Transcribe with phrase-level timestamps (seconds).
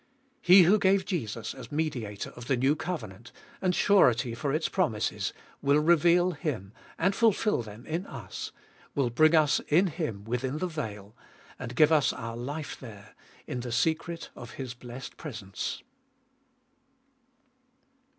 [0.41, 5.31] He who gave Jesus as Mediator of the new covenant, and surety for its promises,
[5.61, 8.51] will reveal Him, and fulfil them in us,
[8.95, 11.15] will bring us in Him within the veil,
[11.59, 13.13] and give us our life there
[13.45, 15.83] in the secret of His blessed presence.